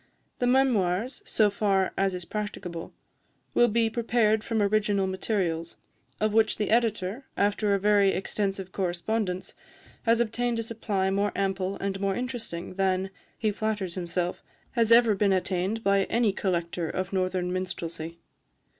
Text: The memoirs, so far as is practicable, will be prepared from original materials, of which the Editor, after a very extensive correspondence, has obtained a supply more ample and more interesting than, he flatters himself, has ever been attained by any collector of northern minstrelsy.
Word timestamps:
The 0.39 0.47
memoirs, 0.47 1.21
so 1.25 1.51
far 1.51 1.91
as 1.95 2.15
is 2.15 2.25
practicable, 2.25 2.91
will 3.53 3.67
be 3.67 3.87
prepared 3.87 4.43
from 4.43 4.59
original 4.59 5.05
materials, 5.05 5.77
of 6.19 6.33
which 6.33 6.57
the 6.57 6.71
Editor, 6.71 7.25
after 7.37 7.75
a 7.75 7.79
very 7.79 8.09
extensive 8.09 8.71
correspondence, 8.71 9.53
has 10.01 10.19
obtained 10.19 10.57
a 10.57 10.63
supply 10.63 11.11
more 11.11 11.31
ample 11.35 11.75
and 11.75 11.99
more 11.99 12.15
interesting 12.15 12.73
than, 12.73 13.11
he 13.37 13.51
flatters 13.51 13.93
himself, 13.93 14.41
has 14.71 14.91
ever 14.91 15.13
been 15.13 15.33
attained 15.33 15.83
by 15.83 16.05
any 16.05 16.33
collector 16.33 16.89
of 16.89 17.13
northern 17.13 17.53
minstrelsy. 17.53 18.17